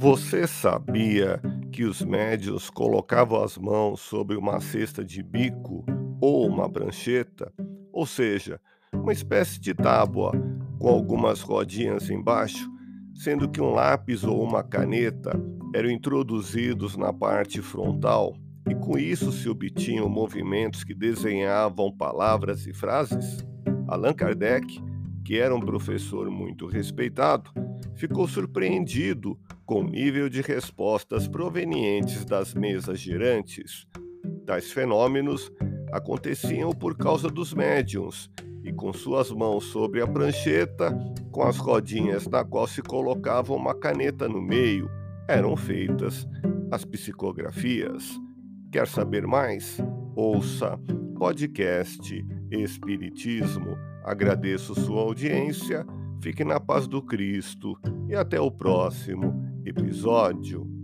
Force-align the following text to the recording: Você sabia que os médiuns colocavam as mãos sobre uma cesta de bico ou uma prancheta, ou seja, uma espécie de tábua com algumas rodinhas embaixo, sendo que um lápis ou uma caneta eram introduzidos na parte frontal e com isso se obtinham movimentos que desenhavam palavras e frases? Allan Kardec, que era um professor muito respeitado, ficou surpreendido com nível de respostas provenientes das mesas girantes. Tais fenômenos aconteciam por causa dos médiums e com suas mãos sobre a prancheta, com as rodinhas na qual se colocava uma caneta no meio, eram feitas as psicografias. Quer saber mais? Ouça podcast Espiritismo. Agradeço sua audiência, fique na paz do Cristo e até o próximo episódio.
Você 0.00 0.46
sabia 0.46 1.42
que 1.72 1.82
os 1.82 2.02
médiuns 2.02 2.70
colocavam 2.70 3.42
as 3.42 3.58
mãos 3.58 4.00
sobre 4.00 4.36
uma 4.36 4.60
cesta 4.60 5.04
de 5.04 5.20
bico 5.24 5.84
ou 6.20 6.46
uma 6.46 6.70
prancheta, 6.70 7.52
ou 7.92 8.06
seja, 8.06 8.60
uma 8.92 9.12
espécie 9.12 9.58
de 9.58 9.74
tábua 9.74 10.30
com 10.78 10.88
algumas 10.88 11.40
rodinhas 11.40 12.08
embaixo, 12.10 12.70
sendo 13.12 13.48
que 13.48 13.60
um 13.60 13.72
lápis 13.72 14.22
ou 14.22 14.40
uma 14.40 14.62
caneta 14.62 15.32
eram 15.74 15.90
introduzidos 15.90 16.96
na 16.96 17.12
parte 17.12 17.60
frontal 17.60 18.36
e 18.70 18.76
com 18.76 18.96
isso 18.96 19.32
se 19.32 19.48
obtinham 19.48 20.08
movimentos 20.08 20.84
que 20.84 20.94
desenhavam 20.94 21.90
palavras 21.90 22.68
e 22.68 22.72
frases? 22.72 23.44
Allan 23.88 24.14
Kardec, 24.14 24.80
que 25.24 25.40
era 25.40 25.52
um 25.52 25.60
professor 25.60 26.30
muito 26.30 26.68
respeitado, 26.68 27.50
ficou 27.96 28.28
surpreendido 28.28 29.36
com 29.68 29.82
nível 29.82 30.30
de 30.30 30.40
respostas 30.40 31.28
provenientes 31.28 32.24
das 32.24 32.54
mesas 32.54 32.98
girantes. 32.98 33.86
Tais 34.46 34.72
fenômenos 34.72 35.52
aconteciam 35.92 36.72
por 36.72 36.96
causa 36.96 37.28
dos 37.28 37.52
médiums 37.52 38.30
e 38.64 38.72
com 38.72 38.94
suas 38.94 39.30
mãos 39.30 39.64
sobre 39.64 40.00
a 40.00 40.06
prancheta, 40.06 40.98
com 41.30 41.42
as 41.42 41.58
rodinhas 41.58 42.26
na 42.26 42.42
qual 42.42 42.66
se 42.66 42.80
colocava 42.80 43.52
uma 43.52 43.74
caneta 43.74 44.26
no 44.26 44.40
meio, 44.40 44.90
eram 45.28 45.54
feitas 45.54 46.26
as 46.70 46.86
psicografias. 46.86 48.18
Quer 48.72 48.88
saber 48.88 49.26
mais? 49.26 49.76
Ouça 50.16 50.80
podcast 51.18 52.26
Espiritismo. 52.50 53.76
Agradeço 54.02 54.74
sua 54.74 55.02
audiência, 55.02 55.84
fique 56.22 56.42
na 56.42 56.58
paz 56.58 56.88
do 56.88 57.02
Cristo 57.02 57.78
e 58.08 58.14
até 58.14 58.40
o 58.40 58.50
próximo 58.50 59.47
episódio. 59.68 60.77